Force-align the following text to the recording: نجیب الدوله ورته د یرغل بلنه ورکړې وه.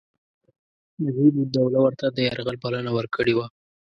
نجیب 1.03 1.33
الدوله 1.43 1.79
ورته 1.85 2.05
د 2.09 2.17
یرغل 2.27 2.55
بلنه 2.63 2.91
ورکړې 2.97 3.33
وه. 3.35 3.45